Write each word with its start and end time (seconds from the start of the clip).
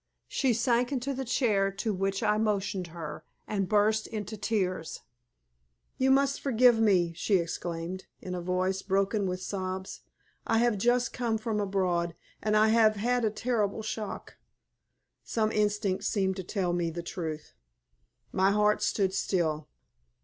She 0.29 0.51
sank 0.51 0.91
into 0.91 1.13
the 1.13 1.23
chair 1.23 1.69
to 1.73 1.93
which 1.93 2.23
I 2.23 2.39
motioned 2.39 2.87
her, 2.87 3.23
and 3.47 3.69
burst 3.69 4.07
into 4.07 4.35
tears. 4.35 5.01
"You 5.99 6.09
must 6.09 6.37
please 6.37 6.41
forgive 6.41 6.79
me," 6.79 7.13
she 7.13 7.35
exclaimed, 7.37 8.07
in 8.19 8.33
a 8.33 8.41
voice 8.41 8.81
broken 8.81 9.27
with 9.27 9.43
sobs. 9.43 10.01
"I 10.47 10.57
have 10.57 10.79
just 10.79 11.13
come 11.13 11.37
from 11.37 11.59
abroad, 11.59 12.15
and 12.41 12.57
I 12.57 12.69
have 12.69 12.95
had 12.95 13.23
a 13.23 13.29
terrible 13.29 13.83
shock." 13.83 14.37
Some 15.23 15.51
instinct 15.51 16.03
seemed 16.03 16.35
to 16.37 16.43
tell 16.43 16.73
me 16.73 16.89
the 16.89 17.03
truth. 17.03 17.53
My 18.31 18.49
heart 18.49 18.81
stood 18.81 19.13
still. 19.13 19.67